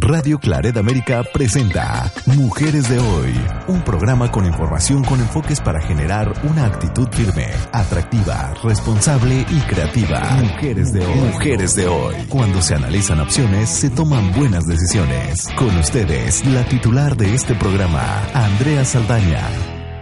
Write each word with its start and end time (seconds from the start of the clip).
Radio 0.00 0.38
Claret 0.38 0.76
América 0.76 1.22
presenta 1.32 2.12
Mujeres 2.26 2.90
de 2.90 2.98
Hoy, 2.98 3.32
un 3.68 3.82
programa 3.82 4.30
con 4.30 4.44
información 4.44 5.02
con 5.02 5.20
enfoques 5.20 5.60
para 5.60 5.80
generar 5.80 6.28
una 6.44 6.66
actitud 6.66 7.08
firme, 7.08 7.48
atractiva, 7.72 8.52
responsable 8.62 9.46
y 9.48 9.60
creativa. 9.64 10.20
Mujeres 10.42 10.92
de 10.92 11.00
Hoy. 11.00 11.32
Mujeres 11.32 11.76
de 11.76 11.86
Hoy. 11.86 12.14
Cuando 12.28 12.60
se 12.60 12.74
analizan 12.74 13.20
opciones, 13.20 13.70
se 13.70 13.88
toman 13.88 14.32
buenas 14.36 14.66
decisiones. 14.66 15.48
Con 15.56 15.72
ustedes, 15.78 16.44
la 16.44 16.64
titular 16.68 17.16
de 17.16 17.32
este 17.32 17.54
programa, 17.54 18.04
Andrea 18.34 18.84
Saldaña. 18.84 19.48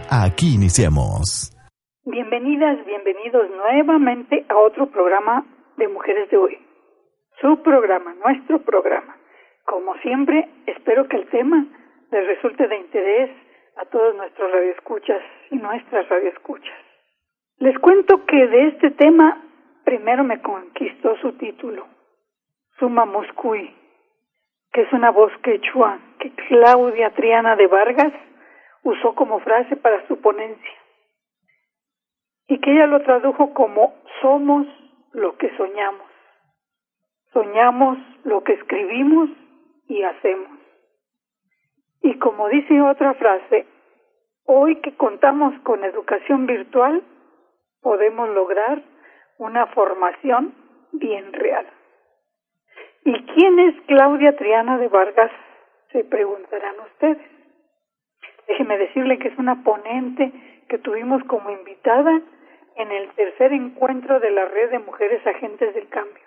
Aquí 0.09 0.55
iniciamos. 0.55 1.53
Bienvenidas, 2.03 2.83
bienvenidos 2.85 3.47
nuevamente 3.53 4.45
a 4.49 4.55
otro 4.57 4.91
programa 4.91 5.45
de 5.77 5.87
Mujeres 5.87 6.29
de 6.29 6.37
Hoy. 6.37 6.57
Su 7.39 7.61
programa, 7.63 8.13
nuestro 8.23 8.59
programa 8.63 9.14
como 9.65 9.95
siempre, 9.97 10.47
espero 10.67 11.07
que 11.07 11.17
el 11.17 11.27
tema 11.27 11.65
les 12.11 12.27
resulte 12.27 12.67
de 12.67 12.77
interés 12.77 13.31
a 13.77 13.85
todos 13.85 14.15
nuestros 14.15 14.51
radioescuchas 14.51 15.21
y 15.51 15.57
nuestras 15.57 16.07
radioescuchas. 16.07 16.77
Les 17.57 17.77
cuento 17.79 18.25
que 18.25 18.47
de 18.47 18.67
este 18.67 18.91
tema 18.91 19.41
primero 19.83 20.23
me 20.23 20.41
conquistó 20.41 21.17
su 21.17 21.33
título, 21.33 21.87
Suma 22.79 23.05
Muscui, 23.05 23.73
que 24.71 24.81
es 24.81 24.93
una 24.93 25.09
voz 25.11 25.31
quechua 25.43 25.99
que 26.19 26.31
Claudia 26.31 27.11
Triana 27.11 27.55
de 27.55 27.67
Vargas 27.67 28.13
usó 28.83 29.15
como 29.15 29.39
frase 29.39 29.75
para 29.77 30.05
su 30.07 30.19
ponencia 30.21 30.73
y 32.47 32.59
que 32.59 32.71
ella 32.71 32.85
lo 32.85 33.01
tradujo 33.01 33.53
como 33.53 33.95
somos 34.21 34.67
lo 35.13 35.37
que 35.37 35.55
soñamos. 35.57 36.07
Soñamos 37.33 37.97
lo 38.23 38.43
que 38.43 38.53
escribimos 38.53 39.29
y 39.87 40.03
hacemos. 40.03 40.59
Y 42.01 42.17
como 42.19 42.49
dice 42.49 42.81
otra 42.81 43.13
frase, 43.15 43.65
hoy 44.45 44.75
que 44.81 44.95
contamos 44.95 45.59
con 45.63 45.83
educación 45.83 46.45
virtual, 46.45 47.03
podemos 47.81 48.29
lograr 48.29 48.81
una 49.37 49.67
formación 49.67 50.53
bien 50.91 51.33
real. 51.33 51.65
¿Y 53.03 53.13
quién 53.33 53.59
es 53.59 53.75
Claudia 53.87 54.35
Triana 54.35 54.77
de 54.77 54.87
Vargas? 54.87 55.31
Se 55.91 56.03
preguntarán 56.03 56.75
ustedes. 56.91 57.27
Déjeme 58.47 58.77
decirle 58.77 59.17
que 59.19 59.29
es 59.29 59.37
una 59.37 59.63
ponente 59.63 60.31
que 60.67 60.77
tuvimos 60.79 61.23
como 61.25 61.51
invitada 61.51 62.21
en 62.75 62.91
el 62.91 63.09
tercer 63.11 63.53
encuentro 63.53 64.19
de 64.19 64.31
la 64.31 64.45
red 64.45 64.71
de 64.71 64.79
mujeres 64.79 65.25
agentes 65.25 65.73
del 65.73 65.87
cambio. 65.89 66.24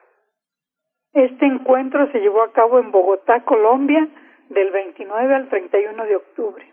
Este 1.19 1.47
encuentro 1.47 2.07
se 2.13 2.21
llevó 2.21 2.43
a 2.45 2.53
cabo 2.53 2.79
en 2.79 2.93
Bogotá, 2.93 3.41
Colombia, 3.45 4.07
del 4.51 4.71
29 4.71 5.35
al 5.35 5.49
31 5.49 6.05
de 6.05 6.15
octubre. 6.15 6.73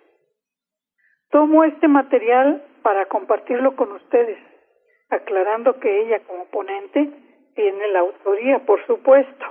Tomo 1.32 1.64
este 1.64 1.88
material 1.88 2.64
para 2.84 3.08
compartirlo 3.08 3.76
con 3.76 3.92
ustedes, 3.94 4.38
aclarando 5.10 5.80
que 5.80 6.02
ella 6.02 6.20
como 6.28 6.46
ponente 6.46 7.10
tiene 7.56 7.88
la 7.88 8.02
autoría, 8.02 8.60
por 8.60 8.86
supuesto. 8.86 9.46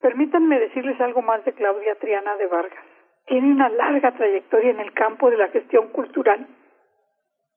Permítanme 0.00 0.60
decirles 0.60 1.00
algo 1.00 1.20
más 1.20 1.44
de 1.44 1.52
Claudia 1.52 1.96
Triana 1.96 2.36
de 2.36 2.46
Vargas. 2.46 2.84
Tiene 3.26 3.50
una 3.52 3.68
larga 3.68 4.12
trayectoria 4.12 4.70
en 4.70 4.78
el 4.78 4.92
campo 4.92 5.28
de 5.28 5.38
la 5.38 5.48
gestión 5.48 5.88
cultural. 5.88 6.46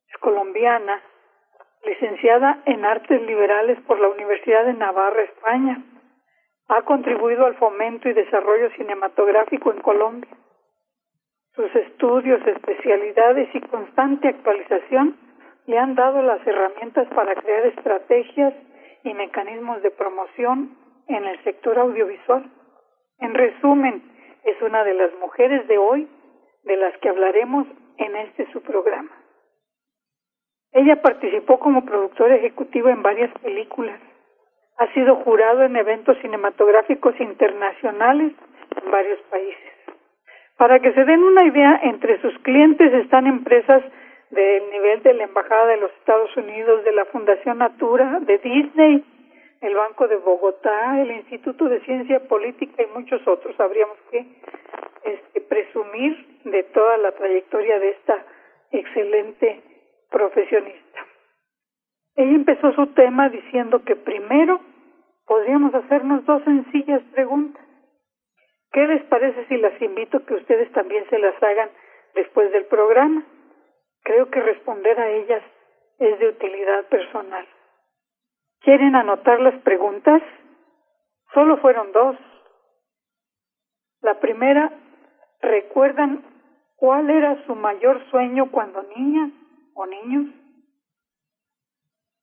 Es 0.09 0.17
colombiana, 0.17 1.03
licenciada 1.85 2.61
en 2.65 2.85
Artes 2.85 3.21
Liberales 3.23 3.79
por 3.81 3.99
la 3.99 4.07
Universidad 4.07 4.65
de 4.65 4.73
Navarra, 4.73 5.23
España. 5.23 5.83
Ha 6.69 6.81
contribuido 6.83 7.45
al 7.45 7.55
fomento 7.55 8.09
y 8.09 8.13
desarrollo 8.13 8.69
cinematográfico 8.71 9.71
en 9.71 9.81
Colombia. 9.81 10.31
Sus 11.55 11.75
estudios, 11.75 12.45
especialidades 12.47 13.53
y 13.53 13.61
constante 13.61 14.29
actualización 14.29 15.17
le 15.67 15.77
han 15.77 15.95
dado 15.95 16.21
las 16.21 16.45
herramientas 16.47 17.07
para 17.13 17.35
crear 17.35 17.65
estrategias 17.67 18.53
y 19.03 19.13
mecanismos 19.13 19.81
de 19.81 19.91
promoción 19.91 20.77
en 21.07 21.25
el 21.25 21.43
sector 21.43 21.77
audiovisual. 21.77 22.49
En 23.19 23.33
resumen, 23.33 24.01
es 24.43 24.61
una 24.61 24.83
de 24.83 24.93
las 24.93 25.11
mujeres 25.19 25.67
de 25.67 25.77
hoy 25.77 26.07
de 26.63 26.77
las 26.77 26.97
que 26.99 27.09
hablaremos 27.09 27.67
en 27.97 28.15
este 28.15 28.51
su 28.51 28.61
programa. 28.61 29.11
Ella 30.73 31.01
participó 31.01 31.59
como 31.59 31.85
productora 31.85 32.35
ejecutiva 32.35 32.91
en 32.91 33.03
varias 33.03 33.31
películas. 33.39 33.99
Ha 34.77 34.91
sido 34.93 35.15
jurado 35.17 35.63
en 35.63 35.75
eventos 35.75 36.17
cinematográficos 36.19 37.19
internacionales 37.19 38.33
en 38.83 38.91
varios 38.91 39.19
países. 39.29 39.71
Para 40.57 40.79
que 40.79 40.91
se 40.93 41.05
den 41.05 41.23
una 41.23 41.45
idea, 41.45 41.79
entre 41.83 42.19
sus 42.21 42.37
clientes 42.39 42.91
están 42.93 43.27
empresas 43.27 43.83
del 44.31 44.69
nivel 44.71 45.03
de 45.03 45.13
la 45.13 45.25
Embajada 45.25 45.67
de 45.67 45.77
los 45.77 45.91
Estados 45.99 46.35
Unidos, 46.37 46.83
de 46.83 46.91
la 46.93 47.05
Fundación 47.05 47.59
Natura, 47.59 48.19
de 48.21 48.39
Disney, 48.39 49.03
el 49.61 49.75
Banco 49.75 50.07
de 50.07 50.17
Bogotá, 50.17 50.99
el 50.99 51.11
Instituto 51.11 51.65
de 51.65 51.81
Ciencia 51.81 52.19
Política 52.27 52.81
y 52.81 52.97
muchos 52.97 53.25
otros. 53.27 53.59
Habríamos 53.59 53.97
que 54.09 54.25
este, 55.03 55.41
presumir 55.41 56.39
de 56.45 56.63
toda 56.63 56.97
la 56.97 57.11
trayectoria 57.11 57.79
de 57.79 57.89
esta 57.89 58.25
excelente 58.71 59.61
profesionista. 60.13 60.99
Ella 62.15 62.35
empezó 62.35 62.71
su 62.73 62.85
tema 62.93 63.29
diciendo 63.29 63.83
que 63.83 63.95
primero 63.95 64.61
podríamos 65.25 65.73
hacernos 65.73 66.23
dos 66.25 66.43
sencillas 66.43 67.01
preguntas. 67.11 67.65
¿Qué 68.71 68.87
les 68.87 69.03
parece 69.05 69.45
si 69.47 69.57
las 69.57 69.81
invito 69.81 70.23
que 70.25 70.35
ustedes 70.35 70.71
también 70.71 71.03
se 71.09 71.17
las 71.17 71.41
hagan 71.41 71.69
después 72.13 72.51
del 72.51 72.65
programa? 72.65 73.23
Creo 74.03 74.29
que 74.29 74.39
responder 74.39 74.99
a 74.99 75.09
ellas 75.09 75.43
es 75.97 76.19
de 76.19 76.27
utilidad 76.27 76.85
personal. 76.85 77.47
¿Quieren 78.61 78.95
anotar 78.95 79.39
las 79.41 79.55
preguntas? 79.63 80.21
Solo 81.33 81.57
fueron 81.57 81.91
dos. 81.91 82.15
La 84.01 84.19
primera, 84.19 84.71
¿recuerdan 85.41 86.23
cuál 86.75 87.09
era 87.09 87.43
su 87.47 87.55
mayor 87.55 88.03
sueño 88.11 88.51
cuando 88.51 88.83
niña? 88.95 89.31
O 89.75 89.85
niños. 89.85 90.35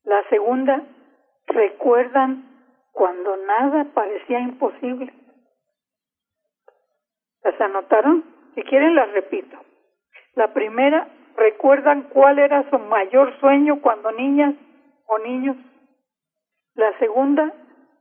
La 0.05 0.23
segunda, 0.29 0.83
recuerdan 1.47 2.51
cuando 2.93 3.37
nada 3.37 3.87
parecía 3.95 4.41
imposible. 4.41 5.13
¿Las 7.43 7.61
anotaron? 7.61 8.25
Si 8.55 8.63
quieren 8.63 8.95
las 8.95 9.11
repito. 9.13 9.57
La 10.35 10.53
primera, 10.53 11.09
recuerdan 11.37 12.03
cuál 12.11 12.39
era 12.39 12.69
su 12.71 12.79
mayor 12.79 13.39
sueño 13.41 13.81
cuando 13.81 14.13
niñas 14.13 14.55
o 15.07 15.19
niños. 15.19 15.57
La 16.75 16.97
segunda, 16.99 17.53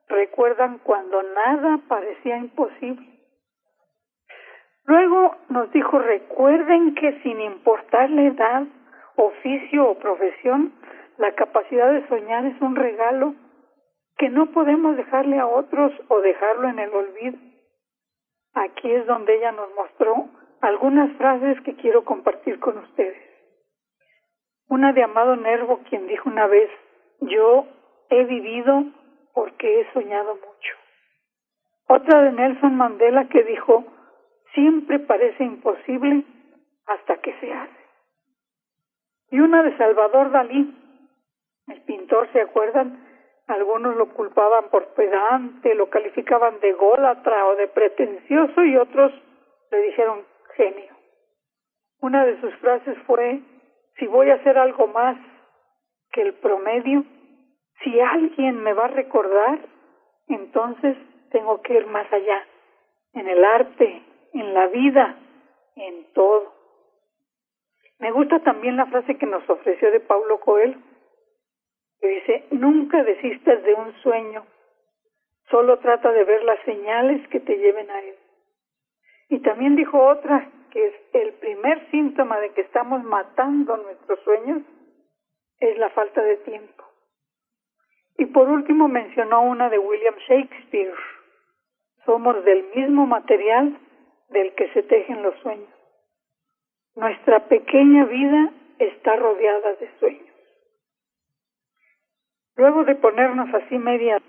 recuerdan 0.07 0.79
cuando 0.79 1.21
nada 1.23 1.79
parecía 1.87 2.37
imposible. 2.37 3.07
Luego 4.85 5.35
nos 5.49 5.71
dijo, 5.71 5.99
recuerden 5.99 6.95
que 6.95 7.21
sin 7.21 7.39
importar 7.41 8.09
la 8.09 8.23
edad, 8.23 8.63
oficio 9.19 9.89
o 9.89 9.99
profesión, 9.99 10.73
la 11.17 11.33
capacidad 11.33 11.91
de 11.91 12.07
soñar 12.07 12.45
es 12.45 12.59
un 12.61 12.75
regalo 12.75 13.35
que 14.17 14.29
no 14.29 14.47
podemos 14.51 14.95
dejarle 14.95 15.39
a 15.39 15.47
otros 15.47 15.91
o 16.07 16.21
dejarlo 16.21 16.69
en 16.69 16.79
el 16.79 16.93
olvido. 16.93 17.37
Aquí 18.53 18.91
es 18.91 19.05
donde 19.05 19.35
ella 19.35 19.51
nos 19.51 19.73
mostró 19.75 20.29
algunas 20.61 21.15
frases 21.17 21.59
que 21.61 21.75
quiero 21.75 22.03
compartir 22.03 22.59
con 22.59 22.77
ustedes. 22.77 23.21
Una 24.67 24.93
de 24.93 25.03
Amado 25.03 25.35
Nervo, 25.35 25.79
quien 25.89 26.07
dijo 26.07 26.29
una 26.29 26.47
vez, 26.47 26.69
yo 27.21 27.65
he 28.09 28.23
vivido 28.23 28.83
porque 29.33 29.81
he 29.81 29.93
soñado 29.93 30.35
mucho. 30.35 30.75
Otra 31.87 32.21
de 32.21 32.31
Nelson 32.31 32.75
Mandela 32.75 33.27
que 33.29 33.43
dijo, 33.43 33.83
siempre 34.53 34.99
parece 34.99 35.43
imposible 35.43 36.23
hasta 36.85 37.17
que 37.17 37.33
se 37.39 37.51
hace 37.51 37.78
y 39.31 39.39
una 39.39 39.63
de 39.63 39.77
Salvador 39.77 40.31
Dalí. 40.31 40.75
El 41.67 41.81
pintor, 41.81 42.31
¿se 42.33 42.41
acuerdan? 42.41 43.05
Algunos 43.47 43.95
lo 43.95 44.09
culpaban 44.13 44.69
por 44.69 44.87
pedante, 44.93 45.73
lo 45.75 45.89
calificaban 45.89 46.59
de 46.59 46.73
gólatra 46.73 47.47
o 47.47 47.55
de 47.55 47.67
pretencioso 47.67 48.63
y 48.63 48.77
otros 48.77 49.11
le 49.71 49.81
dijeron 49.81 50.23
genio. 50.55 50.95
Una 52.01 52.25
de 52.25 52.39
sus 52.41 52.53
frases 52.57 52.97
fue, 53.05 53.41
si 53.97 54.07
voy 54.07 54.29
a 54.29 54.35
hacer 54.35 54.57
algo 54.57 54.87
más 54.87 55.17
que 56.11 56.21
el 56.21 56.33
promedio, 56.35 57.03
si 57.83 57.99
alguien 57.99 58.61
me 58.61 58.73
va 58.73 58.85
a 58.85 58.89
recordar, 58.89 59.59
entonces 60.27 60.97
tengo 61.31 61.61
que 61.61 61.73
ir 61.73 61.87
más 61.87 62.11
allá, 62.11 62.45
en 63.13 63.27
el 63.27 63.43
arte, 63.43 64.03
en 64.33 64.53
la 64.53 64.67
vida, 64.67 65.15
en 65.75 66.13
todo. 66.13 66.58
Me 67.99 68.11
gusta 68.11 68.39
también 68.39 68.77
la 68.77 68.85
frase 68.87 69.17
que 69.17 69.25
nos 69.25 69.47
ofreció 69.49 69.91
de 69.91 69.99
Paulo 69.99 70.39
Coelho, 70.39 70.77
que 71.99 72.07
dice, 72.07 72.45
nunca 72.51 73.03
desistas 73.03 73.61
de 73.63 73.73
un 73.73 73.93
sueño, 74.01 74.45
Solo 75.49 75.79
trata 75.79 76.11
de 76.11 76.23
ver 76.23 76.43
las 76.43 76.59
señales 76.63 77.27
que 77.29 77.39
te 77.39 77.57
lleven 77.57 77.89
a 77.89 77.99
Él. 78.01 78.15
Y 79.29 79.39
también 79.39 79.75
dijo 79.75 79.99
otra, 79.99 80.47
que 80.71 80.87
es 80.87 80.93
el 81.13 81.33
primer 81.33 81.89
síntoma 81.89 82.39
de 82.39 82.51
que 82.51 82.61
estamos 82.61 83.03
matando 83.03 83.77
nuestros 83.77 84.19
sueños, 84.21 84.61
es 85.59 85.77
la 85.79 85.89
falta 85.89 86.21
de 86.21 86.37
tiempo. 86.37 86.83
Y 88.17 88.27
por 88.27 88.47
último 88.47 88.87
mencionó 88.87 89.41
una 89.41 89.69
de 89.69 89.79
William 89.79 90.15
Shakespeare. 90.27 90.93
Somos 92.05 92.43
del 92.45 92.65
mismo 92.75 93.07
material 93.07 93.77
del 94.29 94.53
que 94.53 94.69
se 94.73 94.83
tejen 94.83 95.23
los 95.23 95.35
sueños. 95.39 95.78
Nuestra 96.95 97.47
pequeña 97.47 98.05
vida 98.05 98.51
está 98.79 99.15
rodeada 99.15 99.73
de 99.75 99.89
sueños. 99.99 100.29
Luego 102.55 102.83
de 102.83 102.95
ponernos 102.95 103.53
así 103.53 103.77
medias 103.77 104.21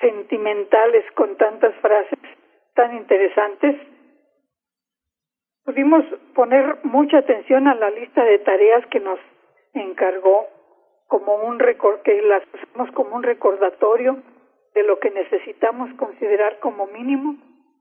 sentimentales 0.00 1.04
con 1.12 1.36
tantas 1.36 1.74
frases 1.76 2.18
tan 2.74 2.96
interesantes, 2.96 3.76
pudimos 5.64 6.04
poner 6.34 6.78
mucha 6.84 7.18
atención 7.18 7.68
a 7.68 7.74
la 7.74 7.90
lista 7.90 8.24
de 8.24 8.38
tareas 8.40 8.84
que 8.86 9.00
nos 9.00 9.18
encargó 9.74 10.48
como 11.06 11.36
un 11.36 11.58
que 12.04 12.22
las 12.22 12.42
usamos 12.54 12.90
como 12.92 13.16
un 13.16 13.22
recordatorio 13.22 14.22
de 14.74 14.82
lo 14.84 14.98
que 14.98 15.10
necesitamos 15.10 15.92
considerar 15.94 16.58
como 16.60 16.86
mínimo 16.86 17.36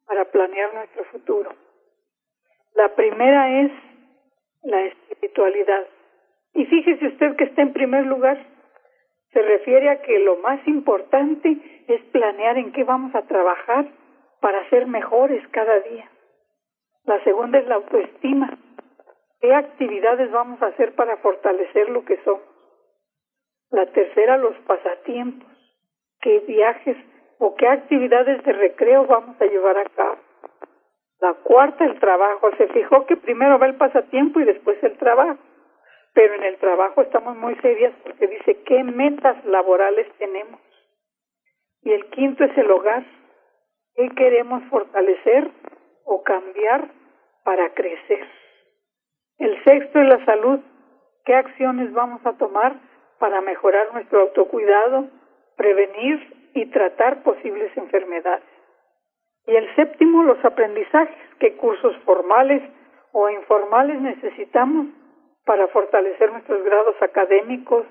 para 0.06 0.26
planear 0.26 0.74
nuestro 0.74 1.04
futuro. 1.06 1.52
La 2.76 2.96
primera 2.96 3.62
es 3.62 3.72
la 4.64 4.82
espiritualidad. 4.82 5.86
Y 6.54 6.66
fíjese 6.66 7.08
usted 7.08 7.36
que 7.36 7.46
está 7.46 7.62
en 7.62 7.74
primer 7.74 8.06
lugar. 8.06 8.38
Se 9.32 9.42
refiere 9.42 9.90
a 9.90 10.02
que 10.02 10.20
lo 10.20 10.38
más 10.38 10.66
importante 10.68 11.58
es 11.88 12.02
planear 12.12 12.58
en 12.58 12.72
qué 12.72 12.84
vamos 12.84 13.14
a 13.16 13.22
trabajar 13.24 13.88
para 14.40 14.68
ser 14.70 14.88
mejores 14.88 15.46
cada 15.50 15.80
día. 15.82 16.10
La 17.06 17.24
segunda 17.24 17.60
es 17.60 17.68
la 17.68 17.76
autoestima. 17.76 18.58
¿Qué 19.42 19.54
actividades 19.54 20.32
vamos 20.32 20.62
a 20.62 20.68
hacer 20.68 20.94
para 20.96 21.18
fortalecer 21.18 21.90
lo 21.90 22.04
que 22.04 22.18
somos? 22.24 22.44
La 23.72 23.86
tercera, 23.88 24.38
los 24.38 24.56
pasatiempos. 24.60 25.48
¿Qué 26.22 26.40
viajes 26.40 26.98
o 27.38 27.56
qué 27.56 27.68
actividades 27.68 28.44
de 28.44 28.52
recreo 28.52 29.06
vamos 29.06 29.40
a 29.40 29.46
llevar 29.46 29.78
a 29.78 29.86
cabo? 29.86 30.18
La 31.22 31.34
cuarta, 31.34 31.84
el 31.84 32.00
trabajo. 32.00 32.50
Se 32.58 32.68
fijó 32.68 33.06
que 33.06 33.18
primero 33.18 33.60
va 33.60 33.68
el 33.68 33.76
pasatiempo 33.76 34.40
y 34.40 34.46
después 34.46 34.82
el 34.84 34.98
trabajo. 34.98 35.40
Pero 36.14 36.34
en 36.34 36.44
el 36.44 36.58
trabajo 36.58 37.02
estamos 37.02 37.36
muy 37.38 37.56
serias 37.56 37.94
porque 38.04 38.28
dice 38.28 38.64
qué 38.64 38.84
metas 38.84 39.44
laborales 39.46 40.08
tenemos. 40.18 40.60
Y 41.82 41.92
el 41.92 42.06
quinto 42.10 42.44
es 42.44 42.58
el 42.58 42.72
hogar. 42.72 43.04
¿Qué 43.96 44.10
queremos 44.10 44.64
fortalecer 44.70 45.50
o 46.06 46.24
cambiar 46.24 46.90
para 47.44 47.74
crecer? 47.74 48.28
El 49.38 49.64
sexto 49.64 50.00
es 50.00 50.08
la 50.08 50.26
salud. 50.26 50.60
¿Qué 51.26 51.36
acciones 51.36 51.94
vamos 51.94 52.26
a 52.26 52.34
tomar 52.38 52.76
para 53.20 53.42
mejorar 53.42 53.94
nuestro 53.94 54.22
autocuidado, 54.22 55.10
prevenir 55.58 56.52
y 56.54 56.66
tratar 56.68 57.24
posibles 57.24 57.76
enfermedades? 57.78 58.59
Y 59.50 59.56
el 59.56 59.76
séptimo, 59.76 60.24
los 60.24 60.44
aprendizajes. 60.46 61.16
¿Qué 61.40 61.56
cursos 61.56 61.98
formales 62.06 62.62
o 63.14 63.30
informales 63.30 64.00
necesitamos 64.00 64.88
para 65.44 65.68
fortalecer 65.70 66.32
nuestros 66.32 66.64
grados 66.64 66.96
académicos, 67.02 67.88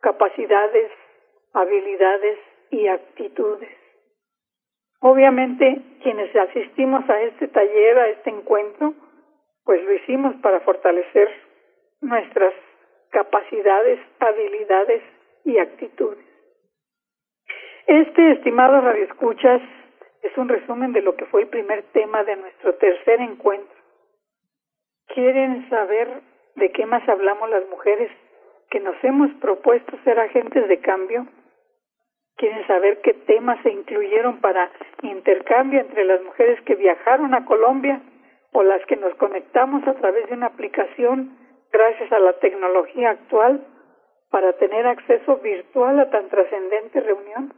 capacidades, 0.00 0.90
habilidades 1.54 2.38
y 2.70 2.86
actitudes? 2.88 3.70
Obviamente, 5.00 5.80
quienes 6.02 6.36
asistimos 6.36 7.08
a 7.08 7.22
este 7.22 7.48
taller, 7.48 7.98
a 7.98 8.08
este 8.08 8.28
encuentro, 8.28 8.92
pues 9.64 9.82
lo 9.82 9.94
hicimos 9.94 10.34
para 10.42 10.60
fortalecer 10.60 11.30
nuestras 12.02 12.52
capacidades, 13.08 14.00
habilidades 14.18 15.02
y 15.46 15.56
actitudes. 15.56 16.26
Este, 17.86 18.32
estimado 18.32 18.82
radioescuchas, 18.82 19.62
es 20.22 20.36
un 20.36 20.48
resumen 20.48 20.92
de 20.92 21.02
lo 21.02 21.16
que 21.16 21.26
fue 21.26 21.42
el 21.42 21.48
primer 21.48 21.82
tema 21.92 22.24
de 22.24 22.36
nuestro 22.36 22.74
tercer 22.74 23.20
encuentro. 23.20 23.76
¿Quieren 25.08 25.68
saber 25.68 26.22
de 26.56 26.70
qué 26.72 26.86
más 26.86 27.08
hablamos 27.08 27.48
las 27.50 27.68
mujeres 27.68 28.10
que 28.70 28.80
nos 28.80 28.94
hemos 29.02 29.30
propuesto 29.40 29.96
ser 30.04 30.20
agentes 30.20 30.68
de 30.68 30.78
cambio? 30.80 31.26
¿Quieren 32.36 32.66
saber 32.66 33.00
qué 33.00 33.14
temas 33.14 33.60
se 33.62 33.70
incluyeron 33.70 34.40
para 34.40 34.70
intercambio 35.02 35.80
entre 35.80 36.04
las 36.04 36.22
mujeres 36.22 36.60
que 36.62 36.74
viajaron 36.74 37.34
a 37.34 37.44
Colombia 37.44 38.00
o 38.52 38.62
las 38.62 38.84
que 38.86 38.96
nos 38.96 39.14
conectamos 39.16 39.86
a 39.86 39.94
través 39.94 40.28
de 40.28 40.34
una 40.34 40.46
aplicación 40.46 41.36
gracias 41.72 42.10
a 42.12 42.18
la 42.18 42.34
tecnología 42.34 43.10
actual 43.10 43.66
para 44.30 44.52
tener 44.54 44.86
acceso 44.86 45.36
virtual 45.38 45.98
a 45.98 46.10
tan 46.10 46.28
trascendente 46.28 47.00
reunión? 47.00 47.52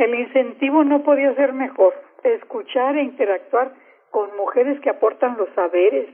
El 0.00 0.14
incentivo 0.14 0.82
no 0.82 1.02
podía 1.02 1.34
ser 1.34 1.52
mejor, 1.52 1.92
escuchar 2.22 2.96
e 2.96 3.02
interactuar 3.02 3.74
con 4.10 4.34
mujeres 4.34 4.80
que 4.80 4.88
aportan 4.88 5.36
los 5.36 5.50
saberes, 5.50 6.08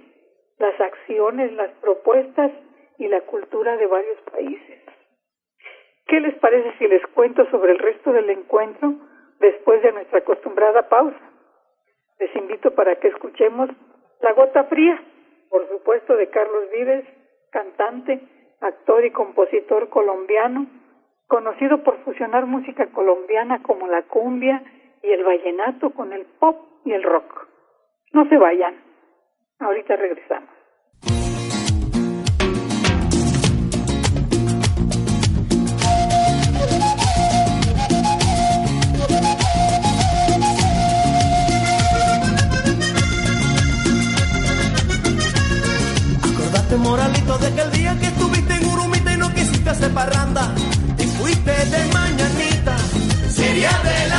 las 0.59 0.81
acciones, 0.81 1.53
las 1.53 1.71
propuestas 1.81 2.51
y 2.99 3.07
la 3.07 3.21
cultura 3.21 3.77
de 3.77 3.87
varios 3.87 4.21
países. 4.23 4.81
¿Qué 6.09 6.19
les 6.19 6.35
parece 6.39 6.77
si 6.79 6.89
les 6.89 7.07
cuento 7.15 7.49
sobre 7.49 7.73
el 7.73 7.79
resto 7.79 8.13
del 8.13 8.29
encuentro 8.29 8.93
después 9.39 9.81
de 9.85 9.93
nuestra 9.93 10.19
acostumbrada 10.19 10.89
pausa? 10.89 11.31
Les 12.19 12.35
invito 12.35 12.75
para 12.75 12.97
que 12.97 13.07
escuchemos 13.07 13.71
La 14.21 14.33
Gota 14.33 14.65
Fría, 14.65 15.01
por 15.49 15.69
supuesto 15.69 16.17
de 16.17 16.29
Carlos 16.31 16.65
Vives, 16.77 17.05
cantante, 17.53 18.19
actor 18.61 19.05
y 19.05 19.13
compositor 19.13 19.89
colombiano, 19.91 20.67
conocido 21.27 21.83
por 21.83 21.99
fusionar 22.05 22.47
música 22.47 22.87
colombiana 22.87 23.63
como 23.63 23.87
la 23.89 24.03
cumbia 24.03 24.63
y 25.03 25.11
el 25.11 25.25
vallenato 25.25 25.91
con 25.91 26.13
el 26.13 26.25
pop 26.39 26.57
y 26.85 26.93
el 26.93 27.03
rock. 27.03 27.49
No 28.13 28.29
se 28.29 28.39
vayan, 28.39 28.75
ahorita 29.59 29.97
regresamos. 29.97 30.51
Acordate, 46.23 46.77
moralito, 46.77 47.39
de 47.39 47.55
que 47.55 47.61
el 47.63 47.73
día 47.73 47.95
que 48.01 48.07
estuviste 48.07 48.55
en 48.55 48.67
Urumita 48.73 49.13
y 49.13 49.17
no 49.19 49.29
quisiste 49.31 49.71
hacer 49.71 49.93
parranda 49.93 50.55
fuiste 51.27 51.51
de 51.51 51.85
mañanita, 51.93 52.77
sería 53.29 53.73
de 53.83 54.09
la 54.09 54.16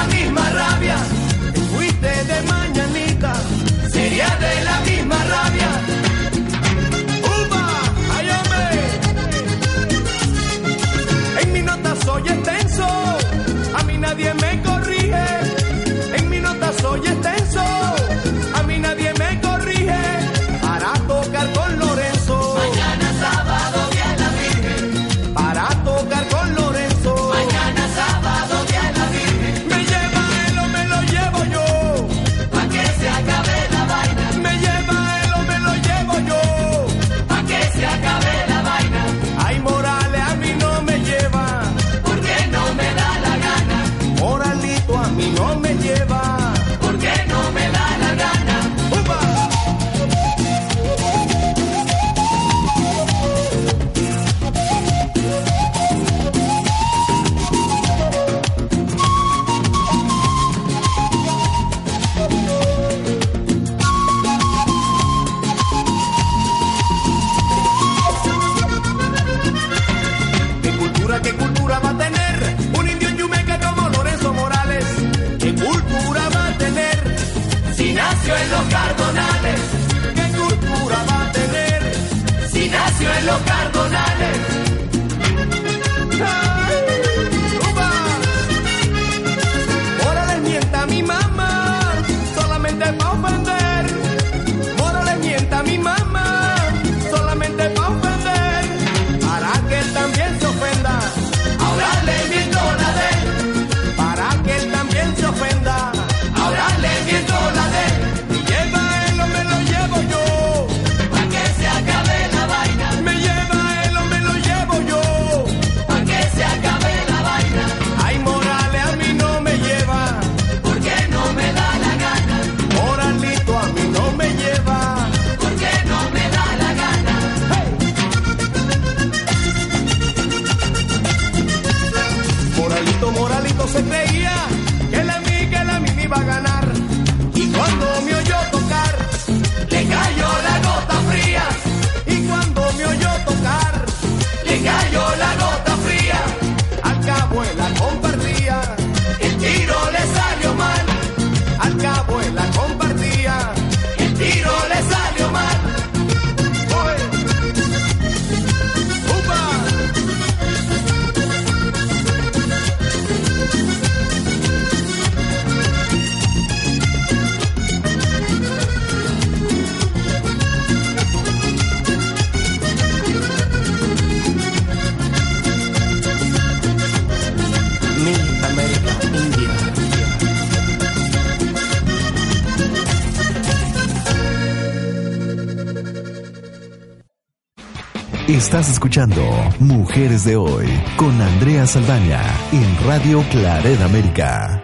escuchando 188.87 189.19
Mujeres 189.59 190.23
de 190.23 190.39
Hoy 190.39 190.71
con 190.95 191.11
Andrea 191.19 191.67
Saldaña 191.67 192.23
en 192.55 192.71
Radio 192.87 193.19
Claret 193.27 193.83
América. 193.83 194.63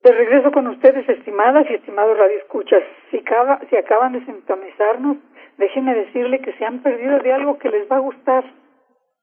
De 0.00 0.10
regreso 0.10 0.50
con 0.52 0.68
ustedes, 0.68 1.06
estimadas 1.06 1.68
y 1.68 1.74
estimados 1.74 2.16
radioescuchas. 2.16 2.80
Si, 3.10 3.18
acaba, 3.18 3.60
si 3.68 3.76
acaban 3.76 4.14
de 4.14 4.24
sintonizarnos, 4.24 5.18
déjenme 5.58 5.94
decirle 5.94 6.40
que 6.40 6.54
se 6.54 6.64
han 6.64 6.82
perdido 6.82 7.18
de 7.18 7.30
algo 7.30 7.58
que 7.58 7.68
les 7.68 7.84
va 7.92 7.96
a 7.96 8.06
gustar 8.08 8.42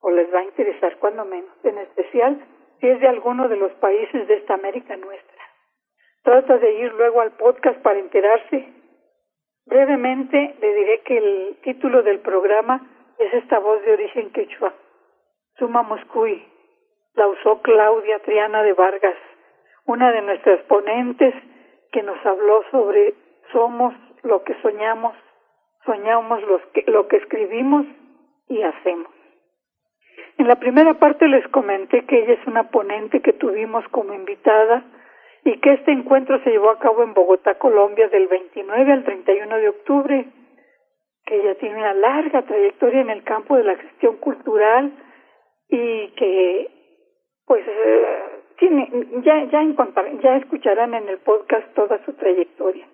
o 0.01 0.11
les 0.11 0.31
va 0.31 0.41
a 0.41 0.43
interesar, 0.43 0.95
cuando 0.99 1.25
menos, 1.25 1.49
en 1.63 1.79
especial 1.79 2.37
si 2.79 2.87
es 2.87 2.99
de 2.99 3.07
alguno 3.07 3.49
de 3.49 3.57
los 3.57 3.71
países 3.81 4.27
de 4.27 4.35
esta 4.35 4.53
América 4.53 4.95
nuestra. 4.95 5.41
Trata 6.21 6.59
de 6.59 6.71
ir 6.71 6.93
luego 6.93 7.21
al 7.21 7.31
podcast 7.31 7.81
para 7.81 7.97
enterarse. 7.97 8.69
Brevemente 9.65 10.53
le 10.61 10.75
diré 10.75 11.01
que 11.01 11.17
el 11.17 11.57
título 11.63 12.03
del 12.03 12.19
programa 12.19 12.98
es 13.19 13.33
esta 13.33 13.59
voz 13.59 13.81
de 13.83 13.93
origen 13.93 14.31
quechua, 14.31 14.73
Suma 15.57 15.83
Moscui. 15.83 16.43
La 17.15 17.27
usó 17.27 17.61
Claudia 17.61 18.19
Triana 18.19 18.63
de 18.63 18.73
Vargas, 18.73 19.17
una 19.85 20.11
de 20.11 20.21
nuestras 20.21 20.61
ponentes 20.63 21.33
que 21.91 22.01
nos 22.01 22.23
habló 22.25 22.63
sobre 22.71 23.13
somos 23.51 23.93
lo 24.23 24.43
que 24.43 24.53
soñamos, 24.61 25.15
soñamos 25.85 26.41
lo 26.87 27.07
que 27.07 27.17
escribimos 27.17 27.85
y 28.47 28.61
hacemos. 28.61 29.11
En 30.37 30.47
la 30.47 30.55
primera 30.55 30.93
parte 30.93 31.27
les 31.27 31.45
comenté 31.49 32.05
que 32.05 32.19
ella 32.23 32.33
es 32.33 32.47
una 32.47 32.69
ponente 32.69 33.21
que 33.21 33.33
tuvimos 33.33 33.85
como 33.89 34.13
invitada 34.13 34.83
y 35.43 35.59
que 35.59 35.73
este 35.73 35.91
encuentro 35.91 36.41
se 36.43 36.51
llevó 36.51 36.69
a 36.69 36.79
cabo 36.79 37.03
en 37.03 37.13
Bogotá, 37.13 37.55
Colombia, 37.55 38.07
del 38.07 38.27
29 38.27 38.93
al 38.93 39.03
31 39.03 39.57
de 39.57 39.69
octubre, 39.69 40.25
que 41.29 41.35
ella 41.35 41.53
tiene 41.55 41.77
una 41.77 41.93
larga 41.93 42.41
trayectoria 42.41 43.01
en 43.01 43.11
el 43.11 43.23
campo 43.23 43.55
de 43.55 43.63
la 43.63 43.75
gestión 43.75 44.17
cultural 44.17 44.91
y 45.69 46.07
que, 46.17 46.71
pues, 47.45 47.63
eh, 47.67 48.23
tiene, 48.57 48.89
ya, 49.23 49.43
ya, 49.43 49.63
ya 50.23 50.37
escucharán 50.37 50.95
en 50.95 51.07
el 51.07 51.19
podcast 51.19 51.71
toda 51.75 52.03
su 52.03 52.13
trayectoria. 52.13 52.87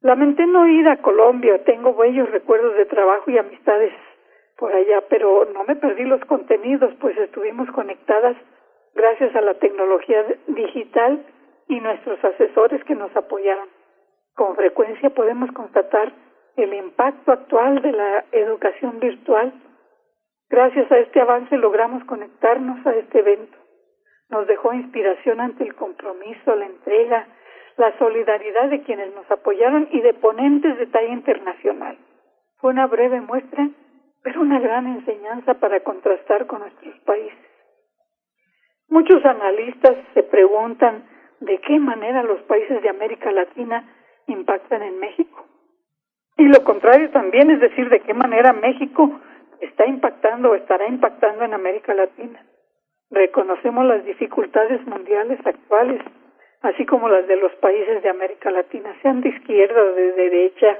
Lamenté 0.00 0.46
no 0.46 0.68
ir 0.68 0.88
a 0.88 1.02
Colombia, 1.02 1.64
tengo 1.64 1.92
bellos 1.94 2.30
recuerdos 2.30 2.76
de 2.76 2.86
trabajo 2.86 3.28
y 3.32 3.38
amistades 3.38 3.92
por 4.56 4.72
allá, 4.72 5.02
pero 5.08 5.44
no 5.52 5.64
me 5.64 5.74
perdí 5.74 6.04
los 6.04 6.24
contenidos, 6.26 6.94
pues 7.00 7.18
estuvimos 7.18 7.68
conectadas 7.72 8.36
gracias 8.94 9.34
a 9.34 9.40
la 9.40 9.54
tecnología 9.54 10.24
digital 10.46 11.26
y 11.66 11.80
nuestros 11.80 12.24
asesores 12.24 12.82
que 12.84 12.94
nos 12.94 13.14
apoyaron. 13.16 13.68
Con 14.36 14.54
frecuencia 14.54 15.10
podemos 15.10 15.50
constatar 15.50 16.12
el 16.58 16.74
impacto 16.74 17.32
actual 17.32 17.80
de 17.82 17.92
la 17.92 18.24
educación 18.32 18.98
virtual. 18.98 19.52
Gracias 20.50 20.90
a 20.90 20.98
este 20.98 21.20
avance 21.20 21.56
logramos 21.56 22.04
conectarnos 22.04 22.84
a 22.86 22.94
este 22.94 23.20
evento. 23.20 23.56
Nos 24.28 24.46
dejó 24.46 24.72
inspiración 24.72 25.40
ante 25.40 25.64
el 25.64 25.74
compromiso, 25.74 26.54
la 26.54 26.66
entrega, 26.66 27.26
la 27.76 27.96
solidaridad 27.98 28.68
de 28.70 28.82
quienes 28.82 29.14
nos 29.14 29.30
apoyaron 29.30 29.88
y 29.92 30.00
de 30.00 30.14
ponentes 30.14 30.76
de 30.78 30.86
talla 30.86 31.12
internacional. 31.12 31.96
Fue 32.56 32.70
una 32.72 32.86
breve 32.86 33.20
muestra, 33.20 33.68
pero 34.22 34.40
una 34.40 34.58
gran 34.58 34.86
enseñanza 34.86 35.54
para 35.54 35.80
contrastar 35.80 36.46
con 36.46 36.60
nuestros 36.60 36.98
países. 37.00 37.38
Muchos 38.88 39.24
analistas 39.24 39.96
se 40.14 40.22
preguntan 40.24 41.04
de 41.40 41.58
qué 41.60 41.78
manera 41.78 42.22
los 42.22 42.40
países 42.42 42.82
de 42.82 42.88
América 42.88 43.30
Latina 43.30 43.84
impactan 44.26 44.82
en 44.82 44.98
México. 44.98 45.46
Y 46.38 46.46
lo 46.46 46.62
contrario 46.62 47.10
también, 47.10 47.50
es 47.50 47.60
decir, 47.60 47.88
de 47.88 47.98
qué 47.98 48.14
manera 48.14 48.52
México 48.52 49.20
está 49.60 49.84
impactando 49.86 50.52
o 50.52 50.54
estará 50.54 50.86
impactando 50.86 51.44
en 51.44 51.52
América 51.52 51.92
Latina. 51.94 52.46
Reconocemos 53.10 53.84
las 53.84 54.04
dificultades 54.04 54.86
mundiales 54.86 55.44
actuales, 55.44 56.00
así 56.62 56.86
como 56.86 57.08
las 57.08 57.26
de 57.26 57.36
los 57.36 57.52
países 57.56 58.04
de 58.04 58.08
América 58.08 58.52
Latina, 58.52 58.94
sean 59.02 59.20
de 59.20 59.30
izquierda 59.30 59.82
de 59.92 60.12
derecha, 60.12 60.78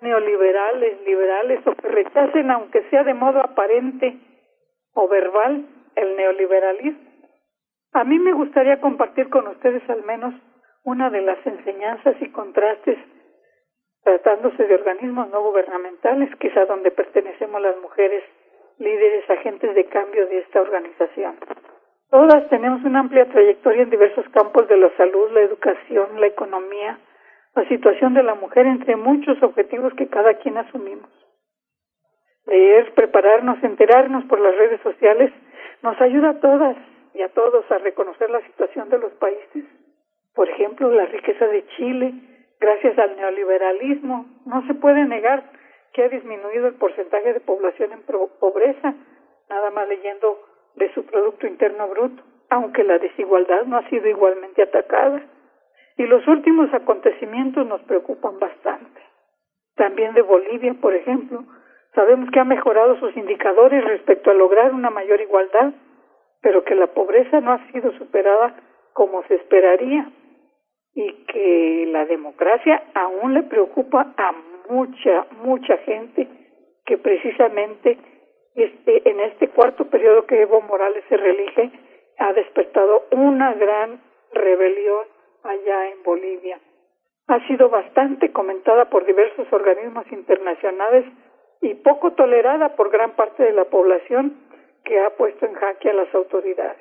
neoliberales, 0.00 1.02
liberales 1.04 1.60
o 1.66 1.74
que 1.74 1.88
rechacen, 1.88 2.50
aunque 2.50 2.82
sea 2.88 3.04
de 3.04 3.12
modo 3.12 3.40
aparente 3.40 4.16
o 4.94 5.06
verbal, 5.06 5.66
el 5.96 6.16
neoliberalismo. 6.16 7.10
A 7.92 8.04
mí 8.04 8.18
me 8.18 8.32
gustaría 8.32 8.80
compartir 8.80 9.28
con 9.28 9.48
ustedes 9.48 9.82
al 9.90 10.02
menos 10.04 10.34
una 10.82 11.10
de 11.10 11.20
las 11.20 11.46
enseñanzas 11.46 12.16
y 12.20 12.30
contrastes 12.30 12.96
tratándose 14.04 14.64
de 14.64 14.74
organismos 14.74 15.30
no 15.30 15.42
gubernamentales, 15.42 16.28
quizá 16.36 16.66
donde 16.66 16.90
pertenecemos 16.90 17.60
las 17.60 17.76
mujeres, 17.80 18.22
líderes, 18.78 19.28
agentes 19.28 19.74
de 19.74 19.86
cambio 19.86 20.26
de 20.26 20.38
esta 20.38 20.60
organización. 20.60 21.36
Todas 22.10 22.48
tenemos 22.50 22.84
una 22.84 23.00
amplia 23.00 23.26
trayectoria 23.26 23.82
en 23.82 23.90
diversos 23.90 24.28
campos 24.28 24.68
de 24.68 24.76
la 24.76 24.94
salud, 24.96 25.32
la 25.32 25.40
educación, 25.40 26.20
la 26.20 26.26
economía, 26.26 26.98
la 27.56 27.66
situación 27.66 28.14
de 28.14 28.22
la 28.22 28.34
mujer, 28.34 28.66
entre 28.66 28.94
muchos 28.94 29.42
objetivos 29.42 29.94
que 29.94 30.06
cada 30.08 30.34
quien 30.34 30.58
asumimos. 30.58 31.10
Leer, 32.46 32.92
prepararnos, 32.94 33.62
enterarnos 33.64 34.24
por 34.26 34.38
las 34.38 34.54
redes 34.54 34.80
sociales 34.82 35.32
nos 35.82 35.98
ayuda 36.00 36.30
a 36.30 36.40
todas 36.40 36.76
y 37.14 37.22
a 37.22 37.30
todos 37.30 37.64
a 37.70 37.78
reconocer 37.78 38.28
la 38.28 38.42
situación 38.42 38.90
de 38.90 38.98
los 38.98 39.12
países. 39.14 39.64
Por 40.34 40.48
ejemplo, 40.48 40.90
la 40.90 41.06
riqueza 41.06 41.46
de 41.46 41.66
Chile, 41.76 42.12
gracias 42.60 42.98
al 42.98 43.16
neoliberalismo, 43.16 44.26
no 44.46 44.66
se 44.66 44.74
puede 44.74 45.04
negar 45.04 45.44
que 45.92 46.02
ha 46.02 46.08
disminuido 46.08 46.66
el 46.66 46.74
porcentaje 46.74 47.32
de 47.32 47.40
población 47.40 47.92
en 47.92 48.02
pobreza, 48.40 48.94
nada 49.48 49.70
más 49.70 49.88
leyendo 49.88 50.38
de 50.74 50.92
su 50.92 51.06
Producto 51.06 51.46
Interno 51.46 51.88
Bruto, 51.88 52.22
aunque 52.50 52.82
la 52.84 52.98
desigualdad 52.98 53.62
no 53.64 53.78
ha 53.78 53.88
sido 53.88 54.08
igualmente 54.08 54.62
atacada. 54.62 55.22
Y 55.96 56.06
los 56.06 56.26
últimos 56.26 56.72
acontecimientos 56.74 57.64
nos 57.66 57.80
preocupan 57.82 58.38
bastante. 58.40 59.00
También 59.76 60.14
de 60.14 60.22
Bolivia, 60.22 60.74
por 60.80 60.94
ejemplo, 60.94 61.44
sabemos 61.94 62.28
que 62.32 62.40
ha 62.40 62.44
mejorado 62.44 62.98
sus 62.98 63.16
indicadores 63.16 63.84
respecto 63.84 64.30
a 64.30 64.34
lograr 64.34 64.72
una 64.72 64.90
mayor 64.90 65.20
igualdad, 65.20 65.72
pero 66.42 66.64
que 66.64 66.74
la 66.74 66.88
pobreza 66.88 67.40
no 67.40 67.52
ha 67.52 67.66
sido 67.70 67.92
superada 67.92 68.56
como 68.92 69.22
se 69.24 69.36
esperaría 69.36 70.08
y 70.94 71.12
que 71.26 71.86
la 71.90 72.04
democracia 72.06 72.84
aún 72.94 73.34
le 73.34 73.42
preocupa 73.42 74.14
a 74.16 74.32
mucha, 74.68 75.26
mucha 75.42 75.76
gente 75.78 76.28
que 76.86 76.98
precisamente 76.98 77.98
este, 78.54 79.08
en 79.08 79.20
este 79.20 79.48
cuarto 79.48 79.86
periodo 79.86 80.26
que 80.26 80.42
Evo 80.42 80.60
Morales 80.60 81.04
se 81.08 81.16
reelige 81.16 81.70
ha 82.18 82.32
despertado 82.32 83.06
una 83.10 83.54
gran 83.54 84.00
rebelión 84.32 85.06
allá 85.42 85.90
en 85.90 86.02
Bolivia. 86.04 86.60
Ha 87.26 87.46
sido 87.48 87.68
bastante 87.68 88.32
comentada 88.32 88.90
por 88.90 89.04
diversos 89.06 89.50
organismos 89.52 90.04
internacionales 90.12 91.04
y 91.60 91.74
poco 91.74 92.12
tolerada 92.12 92.76
por 92.76 92.90
gran 92.90 93.16
parte 93.16 93.42
de 93.42 93.52
la 93.52 93.64
población 93.64 94.38
que 94.84 95.00
ha 95.00 95.10
puesto 95.16 95.46
en 95.46 95.54
jaque 95.54 95.90
a 95.90 95.94
las 95.94 96.14
autoridades. 96.14 96.78